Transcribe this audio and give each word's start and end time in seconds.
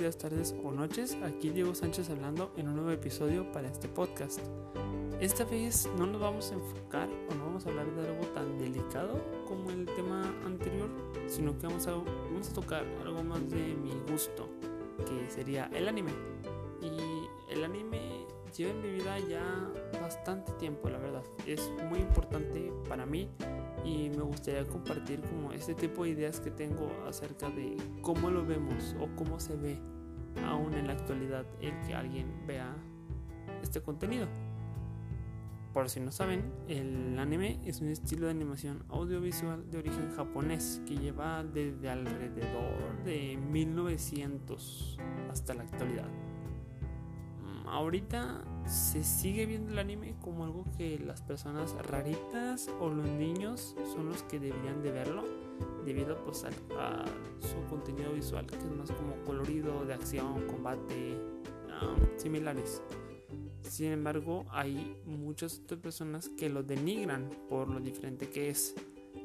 días, 0.00 0.16
tardes 0.16 0.54
o 0.64 0.70
noches. 0.70 1.14
Aquí 1.22 1.50
Diego 1.50 1.74
Sánchez 1.74 2.08
hablando 2.08 2.54
en 2.56 2.68
un 2.68 2.76
nuevo 2.76 2.90
episodio 2.90 3.52
para 3.52 3.68
este 3.68 3.86
podcast. 3.86 4.40
Esta 5.20 5.44
vez 5.44 5.90
no 5.98 6.06
nos 6.06 6.22
vamos 6.22 6.50
a 6.50 6.54
enfocar 6.54 7.06
o 7.28 7.34
no 7.34 7.44
vamos 7.44 7.66
a 7.66 7.68
hablar 7.68 7.86
de 7.94 8.08
algo 8.08 8.26
tan 8.28 8.58
delicado 8.58 9.22
como 9.46 9.70
el 9.70 9.84
tema 9.84 10.22
anterior, 10.46 10.88
sino 11.26 11.58
que 11.58 11.66
vamos 11.66 11.86
a, 11.86 11.92
vamos 11.92 12.48
a 12.48 12.54
tocar 12.54 12.86
algo 13.04 13.22
más 13.22 13.46
de 13.50 13.74
mi 13.74 13.92
gusto, 14.10 14.48
que 15.06 15.30
sería 15.30 15.70
el 15.74 15.86
anime. 15.86 16.12
Y 16.80 17.52
el 17.52 17.62
anime 17.62 18.24
lleva 18.56 18.70
en 18.70 18.80
mi 18.80 18.90
vida 18.92 19.18
ya 19.18 19.70
bastante 20.00 20.50
tiempo, 20.52 20.88
la 20.88 20.96
verdad. 20.96 21.24
Es 21.46 21.70
muy 21.90 21.98
importante 21.98 22.72
para 22.88 23.04
mí 23.04 23.28
y 23.84 24.10
me 24.10 24.22
gustaría 24.22 24.66
compartir 24.66 25.20
como 25.22 25.52
este 25.52 25.74
tipo 25.74 26.04
de 26.04 26.10
ideas 26.10 26.40
que 26.40 26.50
tengo 26.50 26.90
acerca 27.06 27.48
de 27.50 27.76
cómo 28.02 28.30
lo 28.30 28.44
vemos 28.44 28.94
o 29.00 29.08
cómo 29.16 29.40
se 29.40 29.56
ve 29.56 29.78
aún 30.46 30.74
en 30.74 30.86
la 30.86 30.94
actualidad 30.94 31.44
el 31.60 31.78
que 31.86 31.94
alguien 31.94 32.46
vea 32.46 32.74
este 33.62 33.80
contenido. 33.80 34.26
Por 35.72 35.88
si 35.88 36.00
no 36.00 36.10
saben, 36.10 36.52
el 36.66 37.16
anime 37.18 37.60
es 37.64 37.80
un 37.80 37.88
estilo 37.88 38.26
de 38.26 38.32
animación 38.32 38.84
audiovisual 38.88 39.70
de 39.70 39.78
origen 39.78 40.10
japonés 40.16 40.82
que 40.86 40.96
lleva 40.96 41.44
desde 41.44 41.88
alrededor 41.90 43.04
de 43.04 43.36
1900 43.36 44.98
hasta 45.30 45.54
la 45.54 45.62
actualidad 45.62 46.08
ahorita 47.70 48.42
se 48.66 49.02
sigue 49.02 49.46
viendo 49.46 49.72
el 49.72 49.78
anime 49.78 50.14
como 50.20 50.44
algo 50.44 50.64
que 50.76 50.98
las 50.98 51.22
personas 51.22 51.74
raritas 51.86 52.70
o 52.80 52.88
los 52.88 53.06
niños 53.06 53.74
son 53.92 54.08
los 54.08 54.22
que 54.24 54.38
deberían 54.38 54.82
de 54.82 54.92
verlo 54.92 55.24
debido 55.84 56.16
pues, 56.24 56.44
a, 56.44 57.04
su 57.40 57.56
contenido 57.68 58.12
visual 58.12 58.46
que 58.46 58.56
es 58.56 58.64
más 58.64 58.90
como 58.92 59.14
colorido, 59.24 59.84
de 59.84 59.94
acción, 59.94 60.46
combate, 60.46 61.16
similares. 62.16 62.82
Sin 63.62 63.92
embargo, 63.92 64.46
hay 64.50 64.96
muchas 65.06 65.60
otras 65.60 65.80
personas 65.80 66.28
que 66.28 66.48
lo 66.48 66.62
denigran 66.62 67.30
por 67.48 67.68
lo 67.68 67.80
diferente 67.80 68.28
que 68.28 68.50
es, 68.50 68.74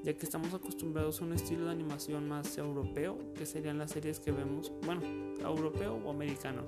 ya 0.04 0.14
que 0.14 0.26
estamos 0.26 0.54
acostumbrados 0.54 1.22
a 1.22 1.26
un 1.26 1.34
estilo 1.34 1.66
de 1.66 1.72
animación 1.72 2.28
más 2.28 2.58
europeo, 2.58 3.18
que 3.34 3.46
serían 3.46 3.78
las 3.78 3.92
series 3.92 4.20
que 4.20 4.31
vemos, 4.31 4.72
bueno, 4.86 5.02
europeo 5.42 6.00
o 6.06 6.12
americano 6.12 6.64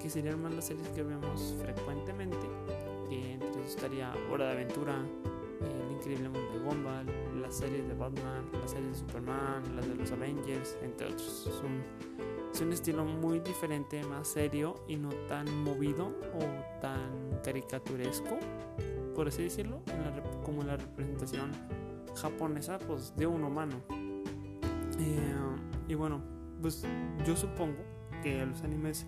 que 0.00 0.08
serían 0.08 0.42
más 0.42 0.54
las 0.54 0.66
series 0.66 0.88
que 0.88 1.02
vemos 1.02 1.54
frecuentemente. 1.60 2.38
que 3.08 3.32
entre 3.34 3.48
eso 3.48 3.60
estaría 3.62 4.12
Hora 4.30 4.46
de 4.46 4.52
Aventura, 4.52 4.94
El 5.60 5.92
Increíble 5.92 6.28
Mundo 6.28 6.52
de 6.52 6.58
Gumball, 6.60 7.06
las 7.42 7.56
series 7.56 7.86
de 7.86 7.94
Batman, 7.94 8.48
las 8.52 8.70
series 8.70 8.92
de 8.92 8.98
Superman, 8.98 9.76
las 9.76 9.88
de 9.88 9.94
los 9.96 10.10
Avengers, 10.12 10.78
entre 10.82 11.08
otros. 11.08 11.48
Es 11.48 11.60
un, 11.62 11.82
es 12.52 12.60
un 12.60 12.72
estilo 12.72 13.04
muy 13.04 13.40
diferente, 13.40 14.02
más 14.04 14.28
serio 14.28 14.76
y 14.88 14.96
no 14.96 15.10
tan 15.28 15.62
movido 15.62 16.06
o 16.34 16.80
tan 16.80 17.40
caricaturesco, 17.42 18.38
por 19.14 19.28
así 19.28 19.42
decirlo, 19.42 19.82
como 20.44 20.62
la 20.62 20.76
representación 20.76 21.50
japonesa 22.14 22.78
pues, 22.78 23.14
de 23.16 23.26
un 23.26 23.44
humano. 23.44 23.76
Eh, 24.98 25.34
y 25.88 25.94
bueno, 25.94 26.22
pues 26.62 26.84
yo 27.26 27.36
supongo 27.36 27.78
que 28.22 28.44
los 28.46 28.62
animes 28.62 29.06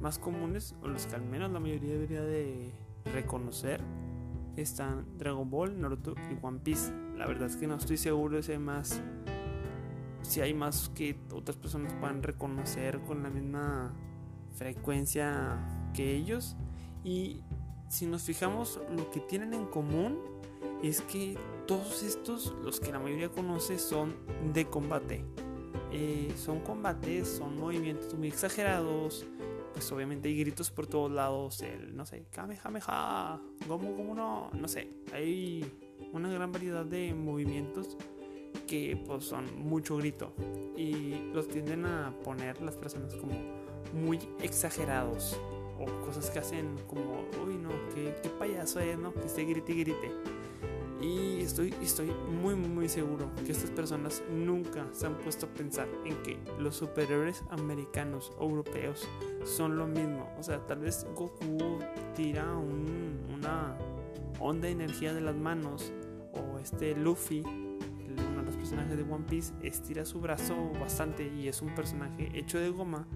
más 0.00 0.18
comunes, 0.18 0.74
o 0.82 0.88
los 0.88 1.06
que 1.06 1.14
al 1.14 1.22
menos 1.22 1.50
la 1.50 1.60
mayoría 1.60 1.92
debería 1.92 2.22
de 2.22 2.72
reconocer, 3.12 3.80
están 4.56 5.06
Dragon 5.16 5.48
Ball, 5.48 5.80
Naruto 5.80 6.14
y 6.30 6.44
One 6.44 6.60
Piece. 6.60 6.92
La 7.16 7.26
verdad 7.26 7.48
es 7.48 7.56
que 7.56 7.66
no 7.66 7.76
estoy 7.76 7.96
seguro 7.96 8.42
si 8.42 8.52
hay 8.52 8.58
más, 8.58 9.00
si 10.22 10.40
hay 10.40 10.54
más 10.54 10.90
que 10.94 11.16
otras 11.32 11.56
personas 11.56 11.92
puedan 11.94 12.22
reconocer 12.22 13.00
con 13.00 13.22
la 13.22 13.30
misma 13.30 13.94
frecuencia 14.54 15.58
que 15.94 16.14
ellos. 16.14 16.56
Y 17.04 17.42
si 17.88 18.06
nos 18.06 18.22
fijamos, 18.22 18.80
lo 18.96 19.10
que 19.10 19.20
tienen 19.20 19.54
en 19.54 19.66
común 19.66 20.18
es 20.82 21.00
que 21.02 21.36
todos 21.66 22.02
estos, 22.02 22.54
los 22.62 22.80
que 22.80 22.92
la 22.92 22.98
mayoría 22.98 23.28
conoce, 23.28 23.78
son 23.78 24.16
de 24.52 24.66
combate. 24.66 25.24
Eh, 25.92 26.32
son 26.36 26.60
combates, 26.60 27.28
son 27.28 27.58
movimientos 27.58 28.14
muy 28.14 28.28
exagerados, 28.28 29.26
pues 29.72 29.90
obviamente 29.92 30.28
hay 30.28 30.38
gritos 30.38 30.70
por 30.70 30.86
todos 30.86 31.10
lados, 31.10 31.62
el, 31.62 31.96
no 31.96 32.06
sé, 32.06 32.26
Kamehameha, 32.30 33.40
Gomu 33.66 33.94
Gomu 33.94 34.14
no, 34.14 34.50
no 34.52 34.68
sé, 34.68 34.88
hay 35.12 35.64
una 36.12 36.30
gran 36.30 36.52
variedad 36.52 36.84
de 36.84 37.14
movimientos 37.14 37.96
que 38.66 39.02
pues 39.06 39.24
son 39.24 39.58
mucho 39.58 39.96
grito 39.96 40.34
y 40.76 41.30
los 41.32 41.48
tienden 41.48 41.86
a 41.86 42.14
poner 42.24 42.60
las 42.62 42.76
personas 42.76 43.14
como 43.14 43.34
muy 43.92 44.18
exagerados 44.42 45.38
o 45.78 45.86
cosas 46.04 46.30
que 46.30 46.38
hacen 46.38 46.76
como, 46.86 47.24
uy 47.44 47.54
no, 47.56 47.70
qué, 47.94 48.14
qué 48.22 48.28
payaso 48.28 48.80
es, 48.80 48.98
¿no? 48.98 49.12
Que 49.12 49.26
esté 49.26 49.44
grite 49.44 49.72
y 49.72 49.80
grite. 49.80 50.10
Y 51.00 51.42
estoy, 51.42 51.72
estoy 51.80 52.10
muy, 52.42 52.56
muy 52.56 52.88
seguro 52.88 53.30
que 53.46 53.52
estas 53.52 53.70
personas 53.70 54.22
nunca 54.32 54.84
se 54.92 55.06
han 55.06 55.16
puesto 55.18 55.46
a 55.46 55.48
pensar 55.50 55.88
en 56.04 56.20
que 56.22 56.38
los 56.58 56.76
superhéroes 56.76 57.44
americanos 57.50 58.32
o 58.38 58.44
europeos 58.44 59.08
son 59.44 59.76
lo 59.76 59.86
mismo. 59.86 60.28
O 60.38 60.42
sea, 60.42 60.58
tal 60.66 60.80
vez 60.80 61.06
Goku 61.14 61.78
tira 62.16 62.52
una 62.56 63.76
onda 64.40 64.66
de 64.66 64.72
energía 64.72 65.14
de 65.14 65.20
las 65.20 65.36
manos 65.36 65.92
o 66.32 66.58
este 66.58 66.96
Luffy, 66.96 67.42
uno 67.42 68.40
de 68.40 68.44
los 68.44 68.56
personajes 68.56 68.96
de 68.96 69.04
One 69.04 69.24
Piece, 69.28 69.54
estira 69.62 70.04
su 70.04 70.20
brazo 70.20 70.72
bastante 70.80 71.32
y 71.32 71.46
es 71.46 71.62
un 71.62 71.74
personaje 71.76 72.28
hecho 72.34 72.58
de 72.58 72.70
goma. 72.70 73.06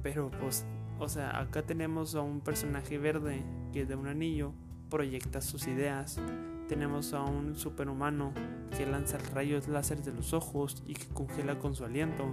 Pero 0.00 0.30
pues, 0.30 0.64
o 1.00 1.08
sea, 1.08 1.40
acá 1.40 1.62
tenemos 1.62 2.14
a 2.14 2.20
un 2.20 2.40
personaje 2.40 2.98
verde 2.98 3.42
que 3.72 3.84
de 3.84 3.96
un 3.96 4.06
anillo 4.06 4.52
proyecta 4.88 5.40
sus 5.40 5.66
ideas 5.66 6.20
tenemos 6.68 7.12
a 7.12 7.22
un 7.22 7.56
superhumano 7.56 8.32
que 8.76 8.86
lanza 8.86 9.18
rayos 9.34 9.68
láser 9.68 10.02
de 10.02 10.12
los 10.12 10.32
ojos 10.32 10.82
y 10.86 10.94
que 10.94 11.06
congela 11.08 11.58
con 11.58 11.74
su 11.74 11.84
aliento. 11.84 12.24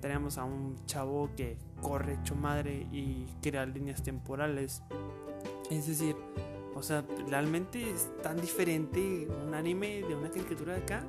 Tenemos 0.00 0.38
a 0.38 0.44
un 0.44 0.76
chavo 0.86 1.30
que 1.36 1.58
corre 1.82 2.14
hecho 2.14 2.34
madre 2.34 2.86
y 2.92 3.26
crea 3.42 3.66
líneas 3.66 4.02
temporales. 4.02 4.82
Es 5.70 5.86
decir, 5.86 6.16
o 6.74 6.82
sea, 6.82 7.04
realmente 7.28 7.90
es 7.90 8.08
tan 8.22 8.40
diferente 8.40 9.28
un 9.44 9.54
anime 9.54 10.02
de 10.02 10.14
una 10.14 10.30
caricatura 10.30 10.74
de 10.74 10.82
acá. 10.82 11.04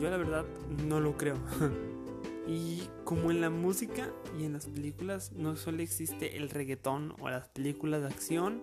Yo 0.00 0.10
la 0.10 0.16
verdad 0.16 0.46
no 0.86 1.00
lo 1.00 1.16
creo. 1.16 1.36
y 2.46 2.82
como 3.04 3.30
en 3.30 3.40
la 3.40 3.50
música 3.50 4.10
y 4.38 4.44
en 4.44 4.54
las 4.54 4.66
películas 4.66 5.32
no 5.32 5.56
solo 5.56 5.82
existe 5.82 6.36
el 6.36 6.48
reggaetón 6.48 7.14
o 7.20 7.28
las 7.28 7.48
películas 7.48 8.00
de 8.00 8.08
acción, 8.08 8.62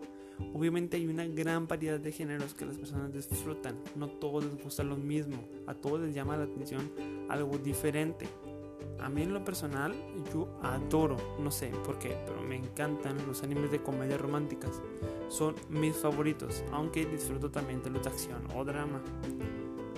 Obviamente 0.53 0.97
hay 0.97 1.07
una 1.07 1.25
gran 1.25 1.67
variedad 1.67 1.99
de 1.99 2.11
géneros 2.11 2.53
que 2.53 2.65
las 2.65 2.77
personas 2.77 3.11
disfrutan, 3.13 3.75
no 3.95 4.07
todos 4.09 4.45
les 4.45 4.63
gusta 4.63 4.83
lo 4.83 4.95
mismo, 4.95 5.37
a 5.65 5.73
todos 5.73 6.01
les 6.01 6.13
llama 6.13 6.37
la 6.37 6.45
atención 6.45 6.91
algo 7.29 7.57
diferente. 7.57 8.27
A 8.99 9.09
mí 9.09 9.21
en 9.21 9.33
lo 9.33 9.43
personal 9.43 9.93
yo 10.33 10.47
adoro, 10.61 11.17
no 11.39 11.51
sé 11.51 11.67
por 11.85 11.99
qué, 11.99 12.17
pero 12.25 12.41
me 12.41 12.55
encantan 12.55 13.15
los 13.27 13.43
animes 13.43 13.71
de 13.71 13.81
comedia 13.81 14.17
románticas. 14.17 14.81
Son 15.29 15.55
mis 15.69 15.95
favoritos, 15.95 16.63
aunque 16.71 17.05
disfruto 17.05 17.51
también 17.51 17.83
de 17.83 17.91
los 17.91 18.03
de 18.03 18.09
acción 18.09 18.41
o 18.55 18.63
drama. 18.63 19.01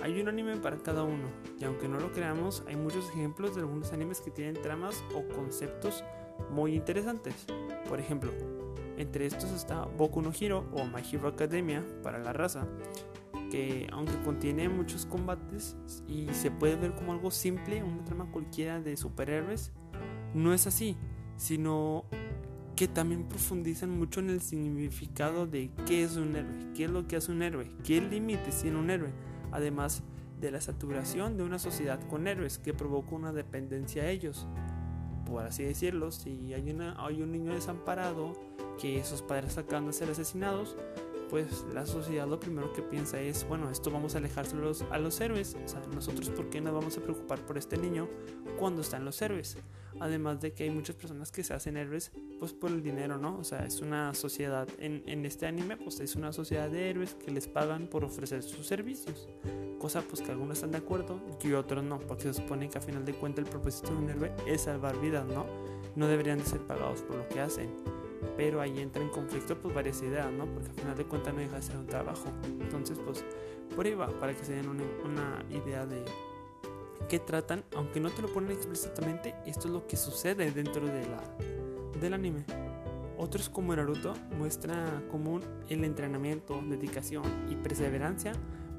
Hay 0.02 0.20
un 0.20 0.28
anime 0.28 0.56
para 0.56 0.78
cada 0.78 1.04
uno, 1.04 1.28
y 1.58 1.64
aunque 1.64 1.88
no 1.88 1.98
lo 1.98 2.10
creamos, 2.12 2.62
hay 2.66 2.76
muchos 2.76 3.08
ejemplos 3.10 3.54
de 3.54 3.62
algunos 3.62 3.92
animes 3.92 4.20
que 4.20 4.30
tienen 4.30 4.60
tramas 4.62 5.02
o 5.14 5.26
conceptos 5.34 6.02
muy 6.50 6.74
interesantes. 6.74 7.34
Por 7.88 8.00
ejemplo, 8.00 8.30
entre 9.00 9.26
estos 9.26 9.50
está 9.52 9.84
Boku 9.84 10.22
no 10.22 10.32
Hero 10.38 10.68
o 10.72 10.84
My 10.84 11.02
Hero 11.10 11.28
Academia 11.28 11.84
para 12.02 12.18
la 12.18 12.32
raza, 12.32 12.66
que 13.50 13.88
aunque 13.92 14.14
contiene 14.24 14.68
muchos 14.68 15.06
combates 15.06 15.76
y 16.06 16.28
se 16.32 16.50
puede 16.50 16.76
ver 16.76 16.94
como 16.94 17.12
algo 17.12 17.30
simple, 17.30 17.82
una 17.82 18.04
trama 18.04 18.30
cualquiera 18.30 18.80
de 18.80 18.96
superhéroes, 18.96 19.72
no 20.34 20.52
es 20.54 20.66
así, 20.66 20.96
sino 21.36 22.04
que 22.76 22.88
también 22.88 23.28
profundizan 23.28 23.90
mucho 23.90 24.20
en 24.20 24.30
el 24.30 24.40
significado 24.40 25.46
de 25.46 25.70
qué 25.86 26.02
es 26.02 26.16
un 26.16 26.34
héroe, 26.34 26.72
qué 26.74 26.84
es 26.84 26.90
lo 26.90 27.06
que 27.06 27.16
hace 27.16 27.32
un 27.32 27.42
héroe, 27.42 27.70
qué 27.84 28.00
límites 28.00 28.62
tiene 28.62 28.78
un 28.78 28.90
héroe, 28.90 29.10
además 29.52 30.02
de 30.40 30.50
la 30.50 30.60
saturación 30.60 31.36
de 31.36 31.42
una 31.42 31.58
sociedad 31.58 32.00
con 32.08 32.26
héroes 32.26 32.58
que 32.58 32.72
provoca 32.72 33.14
una 33.14 33.32
dependencia 33.32 34.04
a 34.04 34.08
ellos. 34.08 34.46
Por 35.30 35.44
así 35.44 35.62
decirlo, 35.62 36.10
si 36.10 36.52
hay, 36.52 36.70
una, 36.70 36.96
hay 36.98 37.22
un 37.22 37.30
niño 37.30 37.54
desamparado, 37.54 38.32
que 38.80 39.04
sus 39.04 39.22
padres 39.22 39.56
acaban 39.58 39.86
de 39.86 39.92
ser 39.92 40.10
asesinados, 40.10 40.76
pues 41.30 41.64
la 41.72 41.86
sociedad 41.86 42.26
lo 42.26 42.40
primero 42.40 42.72
que 42.72 42.82
piensa 42.82 43.20
es, 43.20 43.46
bueno, 43.46 43.70
esto 43.70 43.90
vamos 43.90 44.14
a 44.14 44.18
alejárselos 44.18 44.84
a 44.90 44.98
los 44.98 45.20
héroes. 45.20 45.56
O 45.64 45.68
sea, 45.68 45.80
nosotros 45.94 46.28
por 46.30 46.50
qué 46.50 46.60
nos 46.60 46.74
vamos 46.74 46.98
a 46.98 47.00
preocupar 47.00 47.38
por 47.46 47.56
este 47.56 47.78
niño 47.78 48.08
cuando 48.58 48.82
están 48.82 49.04
los 49.04 49.22
héroes. 49.22 49.56
Además 50.00 50.40
de 50.40 50.52
que 50.52 50.64
hay 50.64 50.70
muchas 50.70 50.96
personas 50.96 51.30
que 51.30 51.44
se 51.44 51.54
hacen 51.54 51.76
héroes 51.76 52.10
pues 52.38 52.52
por 52.52 52.70
el 52.70 52.82
dinero, 52.82 53.18
¿no? 53.18 53.38
O 53.38 53.44
sea, 53.44 53.64
es 53.64 53.80
una 53.80 54.12
sociedad, 54.14 54.68
en, 54.78 55.02
en 55.06 55.24
este 55.24 55.46
anime 55.46 55.76
pues 55.76 56.00
es 56.00 56.16
una 56.16 56.32
sociedad 56.32 56.68
de 56.68 56.90
héroes 56.90 57.14
que 57.14 57.30
les 57.30 57.46
pagan 57.46 57.86
por 57.86 58.04
ofrecer 58.04 58.42
sus 58.42 58.66
servicios. 58.66 59.28
Cosa 59.78 60.02
pues 60.02 60.22
que 60.22 60.32
algunos 60.32 60.56
están 60.56 60.72
de 60.72 60.78
acuerdo 60.78 61.20
y 61.42 61.52
otros 61.52 61.84
no, 61.84 62.00
porque 62.00 62.24
se 62.24 62.34
supone 62.34 62.68
que 62.68 62.78
a 62.78 62.80
final 62.80 63.04
de 63.04 63.14
cuentas 63.14 63.44
el 63.44 63.50
propósito 63.50 63.92
de 63.92 63.96
un 63.96 64.10
héroe 64.10 64.32
es 64.46 64.62
salvar 64.62 65.00
vidas, 65.00 65.26
¿no? 65.26 65.46
No 65.94 66.06
deberían 66.06 66.38
de 66.38 66.44
ser 66.44 66.60
pagados 66.60 67.02
por 67.02 67.16
lo 67.16 67.28
que 67.28 67.40
hacen 67.40 67.99
pero 68.36 68.60
ahí 68.60 68.78
entra 68.80 69.02
en 69.02 69.08
conflicto 69.08 69.56
pues 69.58 69.74
varias 69.74 70.02
ideas, 70.02 70.30
¿no? 70.32 70.46
Porque 70.46 70.68
al 70.68 70.74
final 70.74 70.96
de 70.96 71.04
cuentas 71.04 71.34
no 71.34 71.40
deja 71.40 71.56
de 71.56 71.62
ser 71.62 71.76
un 71.76 71.86
trabajo. 71.86 72.26
Entonces 72.60 72.98
pues 73.04 73.24
por 73.74 73.86
ahí 73.86 73.94
va, 73.94 74.08
para 74.08 74.34
que 74.34 74.44
se 74.44 74.54
den 74.54 74.68
una, 74.68 75.44
idea 75.50 75.86
de 75.86 76.04
qué 77.08 77.18
tratan, 77.18 77.64
aunque 77.76 78.00
no 78.00 78.10
te 78.10 78.22
lo 78.22 78.28
ponen 78.28 78.52
explícitamente, 78.52 79.34
esto 79.46 79.68
es 79.68 79.74
lo 79.74 79.86
que 79.86 79.96
sucede 79.96 80.50
dentro 80.50 80.86
de 80.86 81.06
la, 81.06 81.22
del 82.00 82.14
anime. 82.14 82.44
Otros 83.16 83.50
como 83.50 83.74
Naruto 83.76 84.14
muestra 84.38 85.02
cómo 85.10 85.40
el 85.68 85.84
entrenamiento, 85.84 86.60
dedicación 86.68 87.24
y 87.50 87.54
perseverancia 87.54 88.32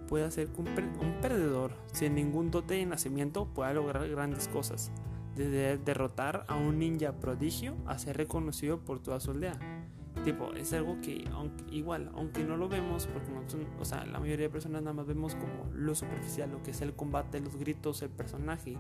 puede 0.08 0.26
hacer 0.26 0.48
que 0.48 0.62
un, 0.62 1.16
perdedor 1.22 1.72
sin 1.94 2.16
ningún 2.16 2.52
dote 2.52 2.74
de 2.74 2.86
nacimiento 2.86 3.46
pueda 3.46 3.74
lograr 3.74 4.10
grandes 4.10 4.48
cosas 4.48 4.92
de 5.50 5.78
derrotar 5.78 6.46
a 6.48 6.56
un 6.56 6.80
ninja 6.80 7.14
prodigio 7.14 7.76
a 7.86 7.98
ser 7.98 8.18
reconocido 8.18 8.80
por 8.80 9.00
toda 9.00 9.20
su 9.20 9.32
aldea. 9.32 9.58
Tipo, 10.24 10.54
es 10.54 10.74
algo 10.74 11.00
que 11.02 11.26
aunque, 11.32 11.64
igual, 11.74 12.12
aunque 12.14 12.44
no 12.44 12.58
lo 12.58 12.70
vemos, 12.70 13.08
porque 13.08 13.32
o 13.80 13.86
sea, 13.86 14.06
la 14.06 14.20
mayoría 14.20 14.48
de 14.48 14.50
personas 14.52 14.82
nada 14.82 14.94
más 14.94 15.08
vemos 15.08 15.36
como 15.36 15.72
lo 15.74 15.96
superficial, 15.96 16.52
lo 16.52 16.62
que 16.62 16.72
es 16.72 16.82
el 16.82 16.94
combate, 16.94 17.40
los 17.40 17.56
gritos, 17.56 18.02
el 18.02 18.10
personaje, 18.10 18.78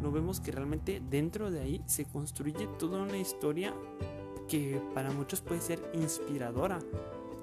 no 0.00 0.12
vemos 0.12 0.40
que 0.40 0.52
realmente 0.52 1.02
dentro 1.10 1.50
de 1.50 1.60
ahí 1.60 1.82
se 1.86 2.04
construye 2.04 2.68
toda 2.78 3.02
una 3.02 3.18
historia 3.18 3.74
que 4.48 4.80
para 4.94 5.10
muchos 5.10 5.40
puede 5.40 5.60
ser 5.60 5.90
inspiradora 5.92 6.78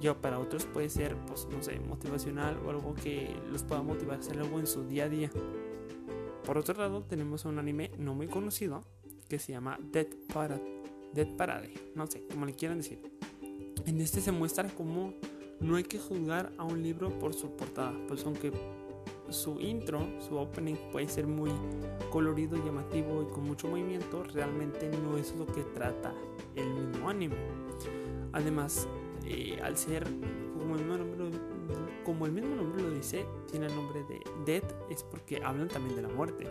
y 0.02 0.10
para 0.22 0.40
otros 0.40 0.66
puede 0.66 0.90
ser, 0.90 1.16
pues, 1.26 1.48
no 1.52 1.62
sé, 1.64 1.80
motivacional 1.80 2.58
o 2.66 2.70
algo 2.70 2.94
que 2.96 3.36
los 3.52 3.64
pueda 3.64 3.82
motivar 3.82 4.18
a 4.18 4.20
hacer 4.20 4.40
algo 4.40 4.60
en 4.60 4.68
su 4.68 4.84
día 4.86 5.06
a 5.06 5.10
día. 5.10 5.32
Por 6.46 6.58
otro 6.60 6.76
lado, 6.76 7.04
tenemos 7.04 7.46
un 7.46 7.58
anime 7.58 7.92
no 7.98 8.14
muy 8.14 8.28
conocido 8.28 8.84
que 9.28 9.40
se 9.40 9.52
llama 9.52 9.80
Dead 9.92 10.08
Parade, 10.32 10.62
Dead 11.14 11.36
Parade, 11.36 11.74
no 11.96 12.06
sé, 12.06 12.26
como 12.28 12.46
le 12.46 12.54
quieran 12.54 12.78
decir. 12.78 13.00
En 13.86 14.00
este 14.00 14.22
se 14.22 14.32
muestra 14.32 14.70
cómo 14.70 15.14
no 15.60 15.76
hay 15.76 15.84
que 15.84 15.98
juzgar 15.98 16.52
a 16.58 16.64
un 16.64 16.84
libro 16.84 17.18
por 17.18 17.34
su 17.34 17.56
portada, 17.56 17.94
pues 18.08 18.24
aunque 18.26 18.52
su 19.30 19.60
intro, 19.60 20.08
su 20.20 20.38
opening 20.38 20.76
puede 20.92 21.08
ser 21.10 21.26
muy 21.26 21.52
colorido, 22.12 22.64
llamativo 22.64 23.24
y 23.24 23.34
con 23.34 23.44
mucho 23.44 23.68
movimiento, 23.68 24.24
realmente 24.24 24.90
no 24.90 25.18
es 25.18 25.36
lo 25.36 25.48
que 25.48 25.64
trata 25.64 26.14
el 26.56 26.70
mismo 26.70 27.10
anime. 27.10 27.36
Además, 28.34 28.88
eh, 29.26 29.60
al 29.64 29.78
ser 29.78 30.04
como 30.60 30.76
el 30.76 30.88
nombre 30.88 31.32
como 32.16 32.28
el 32.28 32.32
mismo 32.32 32.56
nombre 32.56 32.82
lo 32.82 32.92
dice, 32.92 33.26
tiene 33.52 33.66
el 33.66 33.76
nombre 33.76 34.02
de 34.06 34.22
Death, 34.46 34.74
es 34.90 35.04
porque 35.04 35.44
hablan 35.44 35.68
también 35.68 35.98
de 35.98 36.02
la 36.02 36.08
muerte. 36.08 36.48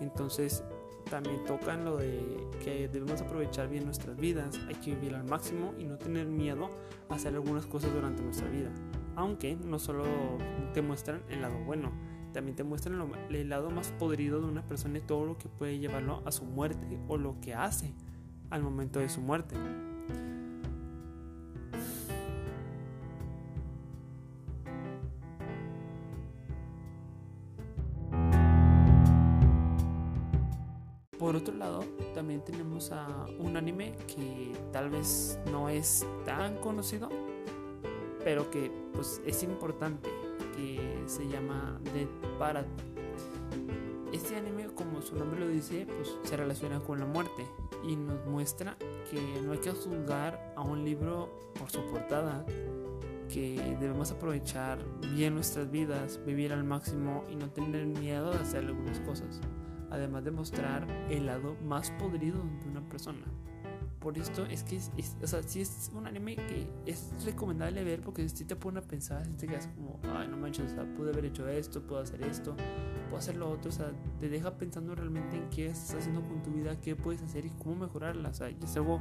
Entonces 0.00 0.64
también 1.10 1.44
tocan 1.44 1.84
lo 1.84 1.98
de 1.98 2.18
que 2.64 2.88
debemos 2.88 3.20
aprovechar 3.20 3.68
bien 3.68 3.84
nuestras 3.84 4.16
vidas, 4.16 4.58
hay 4.68 4.74
que 4.76 4.94
vivir 4.94 5.14
al 5.14 5.24
máximo 5.24 5.74
y 5.78 5.84
no 5.84 5.98
tener 5.98 6.26
miedo 6.26 6.70
a 7.10 7.16
hacer 7.16 7.34
algunas 7.34 7.66
cosas 7.66 7.92
durante 7.92 8.22
nuestra 8.22 8.48
vida. 8.48 8.70
Aunque 9.14 9.54
no 9.54 9.78
solo 9.78 10.04
te 10.72 10.80
muestran 10.80 11.22
el 11.28 11.42
lado 11.42 11.58
bueno, 11.58 11.92
también 12.32 12.56
te 12.56 12.64
muestran 12.64 13.12
el 13.28 13.48
lado 13.50 13.70
más 13.70 13.92
podrido 13.98 14.40
de 14.40 14.46
una 14.46 14.66
persona 14.66 14.96
y 14.96 15.02
todo 15.02 15.26
lo 15.26 15.36
que 15.36 15.50
puede 15.50 15.78
llevarlo 15.78 16.22
a 16.24 16.32
su 16.32 16.46
muerte 16.46 16.98
o 17.06 17.18
lo 17.18 17.38
que 17.42 17.52
hace 17.52 17.92
al 18.48 18.62
momento 18.62 18.98
de 18.98 19.10
su 19.10 19.20
muerte. 19.20 19.56
Otro 31.42 31.54
lado, 31.56 31.84
también 32.14 32.42
tenemos 32.42 32.92
a 32.92 33.26
un 33.38 33.56
anime 33.56 33.94
que 34.06 34.52
tal 34.72 34.90
vez 34.90 35.38
no 35.50 35.68
es 35.68 36.06
tan 36.24 36.56
conocido, 36.58 37.08
pero 38.24 38.50
que 38.50 38.70
pues 38.94 39.20
es 39.26 39.42
importante, 39.42 40.08
que 40.56 41.02
se 41.06 41.26
llama 41.28 41.80
Dead 41.92 42.08
Parade. 42.38 42.68
Este 44.12 44.36
anime, 44.36 44.66
como 44.74 45.02
su 45.02 45.16
nombre 45.16 45.40
lo 45.40 45.48
dice, 45.48 45.86
pues 45.86 46.16
se 46.22 46.36
relaciona 46.36 46.78
con 46.80 47.00
la 47.00 47.06
muerte 47.06 47.44
y 47.82 47.96
nos 47.96 48.24
muestra 48.26 48.76
que 49.10 49.20
no 49.42 49.52
hay 49.52 49.58
que 49.58 49.72
juzgar 49.72 50.54
a 50.56 50.60
un 50.60 50.84
libro 50.84 51.28
por 51.58 51.70
su 51.70 51.80
portada, 51.86 52.44
que 53.28 53.76
debemos 53.80 54.12
aprovechar 54.12 54.78
bien 55.14 55.34
nuestras 55.34 55.70
vidas, 55.70 56.20
vivir 56.24 56.52
al 56.52 56.62
máximo 56.62 57.24
y 57.28 57.36
no 57.36 57.50
tener 57.50 57.86
miedo 57.86 58.30
de 58.30 58.38
hacer 58.38 58.64
algunas 58.64 59.00
cosas 59.00 59.40
además 59.92 60.24
de 60.24 60.30
mostrar 60.30 60.86
el 61.10 61.26
lado 61.26 61.56
más 61.64 61.90
podrido 61.92 62.38
de 62.62 62.70
una 62.70 62.80
persona. 62.88 63.24
Por 64.00 64.18
esto 64.18 64.44
es 64.46 64.64
que, 64.64 64.76
es, 64.76 65.16
o 65.22 65.26
sea, 65.28 65.44
si 65.44 65.60
es 65.60 65.92
un 65.94 66.08
anime 66.08 66.34
que 66.34 66.68
es 66.86 67.12
recomendable 67.24 67.84
ver 67.84 68.00
porque 68.00 68.28
si 68.28 68.44
te 68.44 68.56
pone 68.56 68.80
a 68.80 68.82
pensar, 68.82 69.24
si 69.26 69.32
te 69.34 69.46
quedas 69.46 69.68
como, 69.76 70.00
ay, 70.16 70.26
no 70.26 70.36
manches, 70.36 70.72
o 70.72 70.74
sea, 70.74 70.94
pude 70.96 71.10
haber 71.10 71.26
hecho 71.26 71.46
esto, 71.46 71.80
puedo 71.86 72.02
hacer 72.02 72.20
esto, 72.22 72.56
puedo 73.08 73.18
hacer 73.18 73.36
lo 73.36 73.48
otro, 73.48 73.68
o 73.68 73.72
sea, 73.72 73.92
te 74.18 74.28
deja 74.28 74.58
pensando 74.58 74.96
realmente 74.96 75.36
en 75.36 75.48
qué 75.50 75.66
estás 75.66 75.94
haciendo 75.94 76.20
con 76.22 76.42
tu 76.42 76.50
vida, 76.50 76.80
qué 76.80 76.96
puedes 76.96 77.22
hacer 77.22 77.46
y 77.46 77.50
cómo 77.50 77.76
mejorarla, 77.86 78.30
o 78.30 78.34
sea, 78.34 78.50
y 78.50 78.58
es 78.60 78.76
algo 78.76 79.00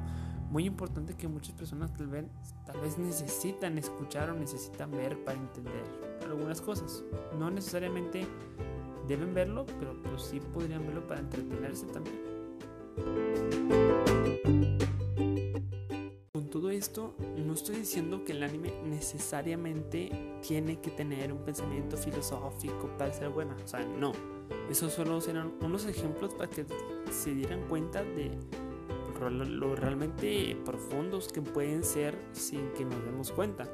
muy 0.51 0.65
importante 0.65 1.15
que 1.15 1.27
muchas 1.27 1.55
personas 1.55 1.91
tal 1.93 2.07
vez, 2.07 2.25
tal 2.67 2.79
vez 2.81 2.99
necesitan 2.99 3.79
escuchar 3.79 4.29
o 4.29 4.35
necesitan 4.35 4.91
ver 4.91 5.23
para 5.23 5.39
entender 5.39 5.83
algunas 6.25 6.61
cosas. 6.61 7.03
No 7.39 7.49
necesariamente 7.49 8.27
deben 9.07 9.33
verlo, 9.33 9.65
pero 9.79 10.01
pues 10.03 10.23
sí 10.23 10.39
podrían 10.39 10.85
verlo 10.85 11.05
para 11.07 11.21
entretenerse 11.21 11.85
también. 11.87 12.19
Con 16.33 16.49
todo 16.49 16.69
esto, 16.69 17.15
no 17.37 17.53
estoy 17.53 17.77
diciendo 17.77 18.23
que 18.25 18.33
el 18.33 18.43
anime 18.43 18.73
necesariamente 18.85 20.39
tiene 20.41 20.79
que 20.79 20.91
tener 20.91 21.31
un 21.31 21.39
pensamiento 21.39 21.97
filosófico 21.97 22.89
para 22.97 23.13
ser 23.13 23.29
bueno, 23.29 23.55
o 23.63 23.67
sea, 23.67 23.83
no. 23.85 24.11
Esos 24.69 24.93
solo 24.93 25.21
serán 25.21 25.53
unos 25.61 25.85
ejemplos 25.85 26.33
para 26.33 26.49
que 26.49 26.65
se 27.11 27.33
dieran 27.33 27.67
cuenta 27.67 28.03
de 28.03 28.31
lo 29.29 29.75
realmente 29.75 30.57
profundos 30.65 31.27
que 31.31 31.41
pueden 31.41 31.83
ser 31.83 32.17
sin 32.31 32.71
que 32.73 32.85
nos 32.85 33.03
demos 33.05 33.31
cuenta. 33.31 33.69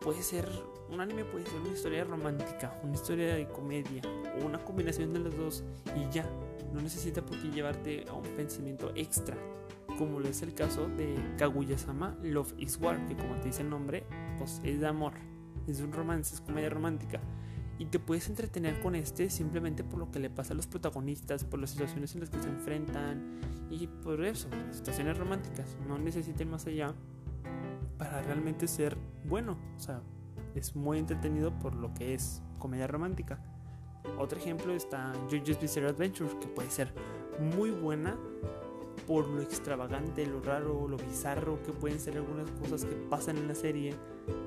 Puede 0.00 0.22
ser 0.22 0.46
un 0.90 1.00
anime 1.00 1.24
puede 1.24 1.46
ser 1.46 1.60
una 1.60 1.70
historia 1.70 2.04
romántica, 2.04 2.78
una 2.82 2.94
historia 2.94 3.34
de 3.34 3.48
comedia 3.48 4.02
o 4.40 4.46
una 4.46 4.58
combinación 4.64 5.12
de 5.12 5.20
los 5.20 5.36
dos 5.36 5.64
y 5.96 6.12
ya. 6.12 6.28
No 6.72 6.80
necesita 6.80 7.24
por 7.24 7.40
qué 7.40 7.50
llevarte 7.50 8.04
a 8.08 8.12
un 8.14 8.24
pensamiento 8.36 8.92
extra, 8.94 9.36
como 9.98 10.20
lo 10.20 10.28
es 10.28 10.42
el 10.42 10.54
caso 10.54 10.88
de 10.88 11.16
Kaguya-sama 11.38 12.16
Love 12.22 12.54
is 12.58 12.78
War, 12.80 13.06
que 13.06 13.16
como 13.16 13.36
te 13.36 13.48
dice 13.48 13.62
el 13.62 13.70
nombre, 13.70 14.04
pues 14.38 14.60
es 14.64 14.80
de 14.80 14.86
amor, 14.86 15.14
es 15.66 15.80
un 15.80 15.92
romance, 15.92 16.34
es 16.34 16.40
comedia 16.40 16.70
romántica. 16.70 17.20
Y 17.78 17.86
te 17.86 17.98
puedes 17.98 18.28
entretener 18.28 18.80
con 18.80 18.94
este 18.94 19.30
simplemente 19.30 19.82
por 19.82 19.98
lo 19.98 20.10
que 20.10 20.20
le 20.20 20.30
pasa 20.30 20.52
a 20.52 20.56
los 20.56 20.66
protagonistas, 20.66 21.44
por 21.44 21.58
las 21.58 21.70
situaciones 21.70 22.14
en 22.14 22.20
las 22.20 22.30
que 22.30 22.40
se 22.40 22.48
enfrentan 22.48 23.40
y 23.68 23.88
por 23.88 24.24
eso, 24.24 24.48
situaciones 24.70 25.18
románticas. 25.18 25.76
No 25.88 25.98
necesiten 25.98 26.50
más 26.50 26.66
allá 26.66 26.94
para 27.98 28.22
realmente 28.22 28.68
ser 28.68 28.96
bueno. 29.24 29.58
O 29.76 29.80
sea, 29.80 30.02
es 30.54 30.76
muy 30.76 30.98
entretenido 30.98 31.58
por 31.58 31.74
lo 31.74 31.92
que 31.94 32.14
es 32.14 32.42
comedia 32.58 32.86
romántica. 32.86 33.38
Otro 34.18 34.38
ejemplo 34.38 34.74
está 34.74 35.12
JoJo's 35.30 35.60
Bizarre 35.60 35.88
Adventure, 35.88 36.30
que 36.38 36.46
puede 36.48 36.70
ser 36.70 36.92
muy 37.38 37.70
buena 37.70 38.16
por 39.06 39.28
lo 39.28 39.42
extravagante, 39.42 40.26
lo 40.26 40.40
raro, 40.40 40.88
lo 40.88 40.96
bizarro 40.96 41.62
que 41.62 41.72
pueden 41.72 42.00
ser 42.00 42.16
algunas 42.16 42.50
cosas 42.52 42.84
que 42.84 42.94
pasan 42.94 43.36
en 43.36 43.48
la 43.48 43.54
serie. 43.54 43.94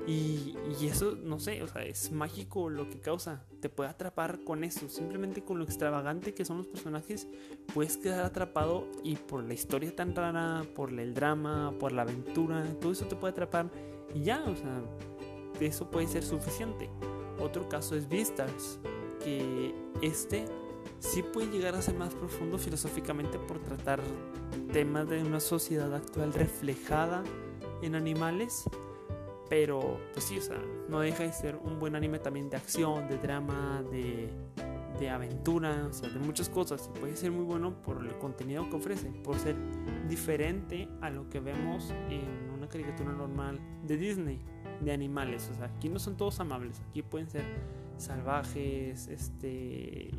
Y, 0.06 0.56
y, 0.80 0.86
eso, 0.86 1.16
no 1.22 1.38
sé, 1.38 1.62
o 1.62 1.68
sea, 1.68 1.82
es 1.82 2.10
mágico 2.10 2.68
lo 2.68 2.88
que 2.88 2.98
causa. 2.98 3.44
Te 3.60 3.68
puede 3.68 3.90
atrapar 3.90 4.42
con 4.42 4.64
eso. 4.64 4.88
Simplemente 4.88 5.44
con 5.44 5.58
lo 5.58 5.64
extravagante 5.64 6.34
que 6.34 6.44
son 6.44 6.58
los 6.58 6.66
personajes, 6.66 7.28
puedes 7.72 7.96
quedar 7.96 8.24
atrapado. 8.24 8.88
Y 9.04 9.16
por 9.16 9.44
la 9.44 9.54
historia 9.54 9.94
tan 9.94 10.16
rara, 10.16 10.64
por 10.74 10.92
el 10.92 11.14
drama, 11.14 11.72
por 11.78 11.92
la 11.92 12.02
aventura, 12.02 12.64
todo 12.80 12.92
eso 12.92 13.06
te 13.06 13.14
puede 13.14 13.32
atrapar. 13.32 13.70
Y 14.14 14.22
ya, 14.22 14.42
o 14.44 14.56
sea, 14.56 14.82
eso 15.66 15.90
puede 15.90 16.06
ser 16.06 16.22
suficiente. 16.22 16.88
Otro 17.40 17.68
caso 17.68 17.94
es 17.96 18.08
Beastars, 18.08 18.78
que 19.22 19.74
este 20.02 20.46
sí 20.98 21.22
puede 21.22 21.48
llegar 21.48 21.74
a 21.74 21.82
ser 21.82 21.94
más 21.94 22.14
profundo 22.14 22.58
filosóficamente 22.58 23.38
por 23.38 23.58
tratar 23.60 24.00
temas 24.72 25.08
de 25.08 25.22
una 25.22 25.40
sociedad 25.40 25.94
actual 25.94 26.32
reflejada 26.32 27.22
en 27.82 27.94
animales, 27.94 28.64
Pero, 29.48 29.98
pues 30.12 30.26
sí, 30.26 30.38
o 30.38 30.42
sea, 30.42 30.60
no 30.88 31.00
deja 31.00 31.22
de 31.22 31.32
ser 31.32 31.56
un 31.56 31.78
buen 31.78 31.96
anime 31.96 32.18
también 32.18 32.50
de 32.50 32.56
acción, 32.56 33.08
de 33.08 33.16
drama, 33.16 33.82
de, 33.90 34.28
de 35.00 35.08
aventura, 35.08 35.86
o 35.88 35.92
sea, 35.92 36.10
de 36.10 36.18
muchas 36.18 36.50
cosas. 36.50 36.90
Y 36.94 36.98
puede 36.98 37.16
ser 37.16 37.30
muy 37.30 37.44
bueno 37.44 37.80
por 37.82 38.04
el 38.04 38.16
contenido 38.18 38.68
que 38.68 38.76
ofrece, 38.76 39.10
por 39.24 39.38
ser 39.38 39.56
diferente 40.06 40.88
a 41.00 41.08
lo 41.08 41.30
que 41.30 41.40
vemos 41.40 41.94
en 42.10 42.50
una 42.50 42.68
caricatura 42.68 43.12
normal 43.12 43.58
de 43.84 43.96
Disney, 43.96 44.44
de 44.80 44.92
animales. 44.92 45.48
O 45.52 45.54
sea, 45.54 45.66
aquí 45.66 45.88
no 45.88 45.98
son 45.98 46.16
todos 46.16 46.40
amables, 46.40 46.80
aquí 46.88 47.02
pueden 47.02 47.28
ser 47.28 47.44
salvajes, 47.96 49.08
este, 49.08 50.10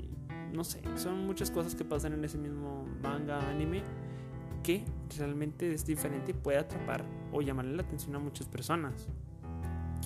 no 0.53 0.63
sé, 0.63 0.81
son 0.95 1.25
muchas 1.25 1.49
cosas 1.51 1.75
que 1.75 1.85
pasan 1.85 2.13
en 2.13 2.25
ese 2.25 2.37
mismo 2.37 2.85
manga, 3.01 3.49
anime, 3.49 3.83
que 4.63 4.83
realmente 5.17 5.73
es 5.73 5.85
diferente 5.85 6.31
y 6.31 6.33
puede 6.33 6.57
atrapar 6.57 7.05
o 7.31 7.41
llamarle 7.41 7.75
la 7.75 7.83
atención 7.83 8.15
a 8.15 8.19
muchas 8.19 8.47
personas. 8.47 9.07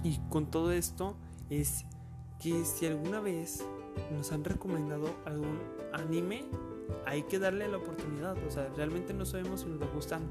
Y 0.03 0.19
con 0.29 0.51
todo 0.51 0.71
esto 0.71 1.15
es 1.49 1.85
que 2.39 2.65
si 2.65 2.85
alguna 2.85 3.19
vez 3.19 3.65
nos 4.11 4.31
han 4.31 4.43
recomendado 4.43 5.15
algún 5.25 5.59
anime, 5.93 6.45
hay 7.05 7.23
que 7.23 7.39
darle 7.39 7.67
la 7.67 7.77
oportunidad. 7.77 8.37
O 8.45 8.51
sea, 8.51 8.69
realmente 8.75 9.13
no 9.13 9.25
sabemos 9.25 9.61
si 9.61 9.67
nos 9.67 9.81
va 9.81 9.87
gustan 9.87 10.23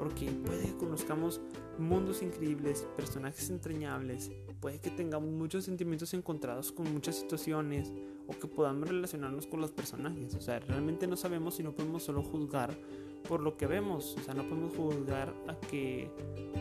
porque 0.00 0.32
puede 0.46 0.62
que 0.62 0.76
conozcamos 0.78 1.42
mundos 1.78 2.22
increíbles, 2.22 2.88
personajes 2.96 3.50
entrañables, 3.50 4.32
puede 4.58 4.80
que 4.80 4.90
tengamos 4.90 5.28
muchos 5.30 5.66
sentimientos 5.66 6.14
encontrados 6.14 6.72
con 6.72 6.90
muchas 6.90 7.16
situaciones 7.16 7.92
o 8.26 8.32
que 8.32 8.48
podamos 8.48 8.88
relacionarnos 8.88 9.46
con 9.46 9.60
los 9.60 9.72
personajes. 9.72 10.34
O 10.34 10.40
sea, 10.40 10.58
realmente 10.60 11.06
no 11.06 11.16
sabemos 11.16 11.56
si 11.56 11.62
no 11.62 11.72
podemos 11.72 12.02
solo 12.02 12.22
juzgar 12.22 12.74
por 13.28 13.42
lo 13.42 13.58
que 13.58 13.66
vemos. 13.66 14.16
O 14.18 14.22
sea, 14.22 14.32
no 14.32 14.44
podemos 14.44 14.74
juzgar 14.74 15.34
a 15.46 15.54
que 15.68 16.10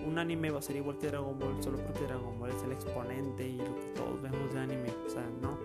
un 0.06 0.20
anime 0.20 0.52
va 0.52 0.60
a 0.60 0.62
ser 0.62 0.76
igual 0.76 0.98
que 0.98 1.08
Dragon 1.08 1.40
Ball 1.40 1.64
solo 1.64 1.78
porque 1.78 2.04
Dragon 2.04 2.38
Ball 2.38 2.50
es 2.50 2.64
el 2.64 2.74
exponente 2.74 3.48
y 3.48 3.56
lo 3.56 3.74
que 3.74 3.94
todos 3.96 4.22
vemos 4.22 4.54
de 4.54 4.60
anime. 4.60 4.90
O 5.08 5.10
sea, 5.10 5.26
no. 5.42 5.58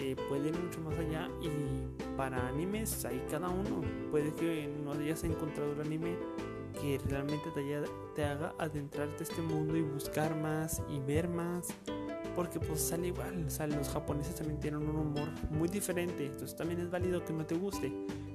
Eh, 0.00 0.16
puede 0.28 0.48
ir 0.48 0.58
mucho 0.58 0.80
más 0.80 0.98
allá 0.98 1.28
y 1.42 2.16
para 2.16 2.48
animes 2.48 3.04
hay 3.04 3.22
cada 3.30 3.50
uno. 3.50 3.82
Puede 4.10 4.32
que 4.32 4.74
no 4.82 4.92
hayas 4.92 5.22
encontrado 5.22 5.72
el 5.72 5.80
anime 5.82 6.16
que 6.80 7.00
realmente 7.08 7.50
te, 8.14 8.24
haga 8.24 8.54
adentrarte 8.58 9.20
a 9.20 9.22
este 9.22 9.42
mundo 9.42 9.76
y 9.76 9.82
buscar 9.82 10.36
más 10.36 10.82
y 10.88 11.00
ver 11.00 11.28
más. 11.28 11.68
Porque 12.36 12.58
pues 12.58 12.80
sale 12.80 13.08
igual, 13.08 13.46
o 13.46 13.66
los 13.66 13.88
japoneses 13.88 14.34
también 14.34 14.58
tienen 14.58 14.82
un 14.82 14.96
humor 14.96 15.28
muy 15.50 15.68
diferente, 15.68 16.26
entonces 16.26 16.56
también 16.56 16.80
es 16.80 16.90
válido 16.90 17.24
que 17.24 17.32
no 17.32 17.46
te 17.46 17.54
guste. 17.54 17.92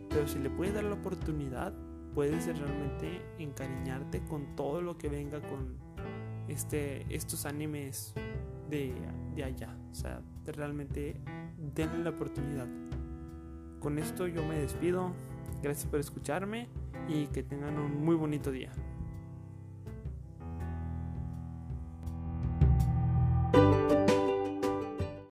Pero 0.09 0.27
si 0.27 0.39
le 0.39 0.49
puedes 0.49 0.73
dar 0.73 0.85
la 0.85 0.95
oportunidad, 0.95 1.73
puedes 2.15 2.45
realmente 2.45 3.21
encariñarte 3.37 4.21
con 4.23 4.55
todo 4.55 4.81
lo 4.81 4.97
que 4.97 5.09
venga 5.09 5.41
con 5.41 5.77
este, 6.47 7.05
estos 7.13 7.45
animes 7.45 8.13
de, 8.69 8.93
de 9.35 9.43
allá. 9.43 9.77
O 9.91 9.95
sea, 9.95 10.21
realmente 10.45 11.19
denle 11.57 12.03
la 12.05 12.11
oportunidad. 12.11 12.67
Con 13.81 13.99
esto 13.99 14.27
yo 14.27 14.43
me 14.45 14.59
despido. 14.59 15.11
Gracias 15.61 15.87
por 15.87 15.99
escucharme 15.99 16.69
y 17.09 17.27
que 17.27 17.43
tengan 17.43 17.77
un 17.77 18.03
muy 18.03 18.15
bonito 18.15 18.51
día. 18.51 18.71